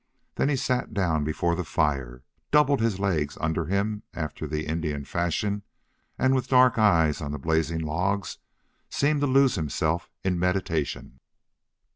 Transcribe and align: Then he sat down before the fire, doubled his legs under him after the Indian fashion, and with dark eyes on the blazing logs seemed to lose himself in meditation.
Then 0.33 0.49
he 0.49 0.55
sat 0.55 0.95
down 0.95 1.23
before 1.23 1.53
the 1.55 1.63
fire, 1.63 2.23
doubled 2.49 2.81
his 2.81 2.99
legs 2.99 3.37
under 3.39 3.65
him 3.67 4.01
after 4.15 4.47
the 4.47 4.65
Indian 4.65 5.05
fashion, 5.05 5.61
and 6.17 6.33
with 6.33 6.47
dark 6.47 6.79
eyes 6.79 7.21
on 7.21 7.31
the 7.31 7.37
blazing 7.37 7.81
logs 7.81 8.39
seemed 8.89 9.21
to 9.21 9.27
lose 9.27 9.53
himself 9.53 10.09
in 10.23 10.39
meditation. 10.39 11.19